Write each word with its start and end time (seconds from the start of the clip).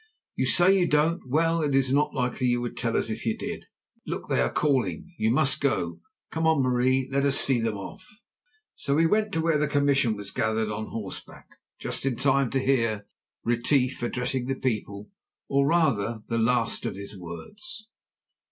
"You 0.35 0.47
say 0.47 0.75
you 0.79 0.87
don't; 0.87 1.21
well, 1.29 1.61
it 1.61 1.75
is 1.75 1.93
not 1.93 2.11
likely 2.11 2.47
you 2.47 2.59
would 2.61 2.75
tell 2.75 2.97
us 2.97 3.11
if 3.11 3.23
you 3.23 3.37
did. 3.37 3.65
Look! 4.07 4.29
They 4.29 4.41
are 4.41 4.51
calling, 4.51 5.13
you 5.19 5.29
must 5.29 5.61
go. 5.61 5.99
Come 6.31 6.47
on, 6.47 6.63
Marie, 6.63 7.07
let 7.11 7.23
us 7.23 7.39
see 7.39 7.59
them 7.61 7.77
off." 7.77 8.03
So 8.73 8.95
we 8.95 9.05
went 9.05 9.31
to 9.33 9.41
where 9.41 9.59
the 9.59 9.67
commission 9.67 10.15
was 10.15 10.31
gathered 10.31 10.69
on 10.69 10.87
horseback, 10.87 11.49
just 11.77 12.03
in 12.07 12.15
time 12.15 12.49
to 12.49 12.59
hear 12.59 13.05
Retief 13.43 14.01
addressing 14.01 14.47
the 14.47 14.55
people, 14.55 15.11
or, 15.47 15.67
rather, 15.67 16.23
the 16.27 16.39
last 16.39 16.83
of 16.87 16.95
his 16.95 17.15
words. 17.15 17.87